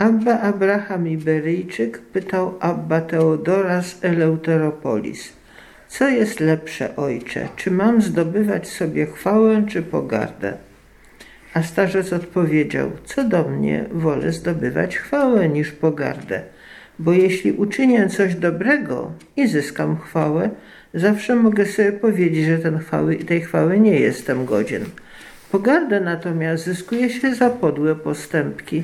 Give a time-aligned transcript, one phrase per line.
[0.00, 5.32] Abba Abraham Iberyjczyk pytał Abba Teodora z Eleuteropolis.
[5.88, 7.48] Co jest lepsze, ojcze?
[7.56, 10.52] Czy mam zdobywać sobie chwałę czy pogardę?
[11.54, 16.42] A starzec odpowiedział: Co do mnie, wolę zdobywać chwałę niż pogardę,
[16.98, 20.50] bo jeśli uczynię coś dobrego i zyskam chwałę,
[20.94, 24.84] zawsze mogę sobie powiedzieć, że ten chwały, tej chwały nie jestem godzien.
[25.52, 28.82] Pogardę natomiast zyskuje się za podłe postępki.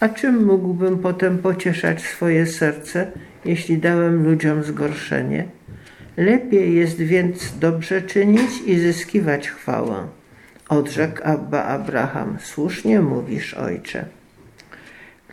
[0.00, 3.12] A czym mógłbym potem pocieszać swoje serce,
[3.44, 5.44] jeśli dałem ludziom zgorszenie?
[6.16, 10.06] Lepiej jest więc dobrze czynić i zyskiwać chwałę.
[10.68, 12.36] Odrzekł Abba Abraham.
[12.40, 14.04] Słusznie mówisz, ojcze.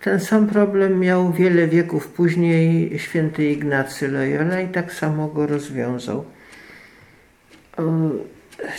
[0.00, 6.24] Ten sam problem miał wiele wieków później święty Ignacy Loyola i tak samo go rozwiązał.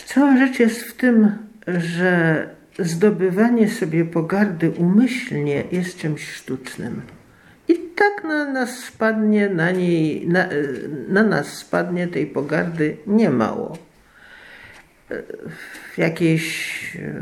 [0.06, 1.32] Cała rzecz jest w tym,
[1.66, 7.02] że zdobywanie sobie pogardy umyślnie jest czymś sztucznym.
[7.68, 10.48] I tak na nas spadnie, na, niej, na,
[11.08, 13.78] na nas spadnie tej pogardy niemało.
[15.98, 16.74] Jakiejś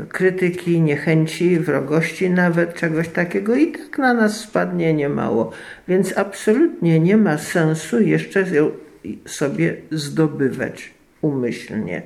[0.09, 5.51] krytyki, niechęci, wrogości nawet, czegoś takiego i tak na nas spadnie niemało.
[5.87, 8.45] Więc absolutnie nie ma sensu jeszcze
[9.25, 12.01] sobie zdobywać umyślnie.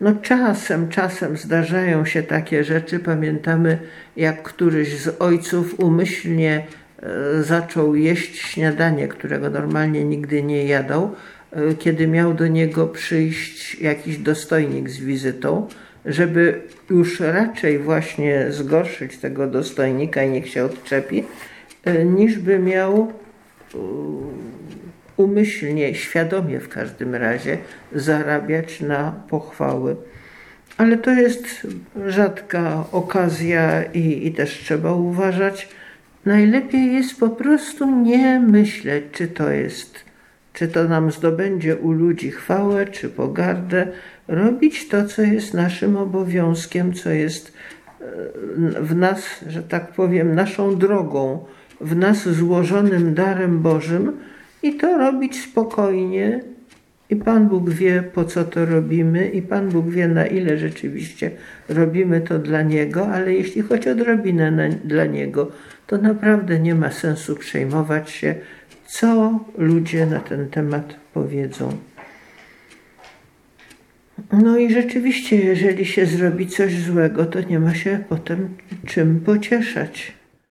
[0.00, 2.98] No czasem, czasem zdarzają się takie rzeczy.
[2.98, 3.78] Pamiętamy,
[4.16, 6.66] jak któryś z ojców umyślnie
[7.02, 11.14] e, zaczął jeść śniadanie, którego normalnie nigdy nie jadał,
[11.52, 15.68] e, kiedy miał do niego przyjść jakiś dostojnik z wizytą,
[16.06, 21.24] żeby już raczej właśnie zgorszyć tego dostojnika i niech się odczepi,
[21.84, 23.12] e, niż by miał
[25.16, 27.58] umyślnie, świadomie w każdym razie
[27.92, 29.96] zarabiać na pochwały.
[30.76, 31.66] Ale to jest
[32.06, 35.68] rzadka okazja i, i też trzeba uważać.
[36.24, 40.04] Najlepiej jest po prostu nie myśleć, czy to jest,
[40.52, 43.86] czy to nam zdobędzie u ludzi chwałę, czy pogardę.
[44.28, 47.52] Robić to, co jest naszym obowiązkiem, co jest
[48.00, 48.04] e,
[48.80, 51.44] w nas, że tak powiem, naszą drogą,
[51.80, 54.12] w nas złożonym darem Bożym
[54.62, 56.40] i to robić spokojnie.
[57.10, 61.30] I Pan Bóg wie, po co to robimy, i Pan Bóg wie, na ile rzeczywiście
[61.68, 65.52] robimy to dla Niego, ale jeśli choć odrobinę na, dla Niego,
[65.86, 68.34] to naprawdę nie ma sensu przejmować się,
[68.86, 71.76] co ludzie na ten temat powiedzą.
[74.32, 78.48] No i rzeczywiście, jeżeli się zrobi coś złego, to nie ma się potem
[78.86, 80.19] czym pocieszać.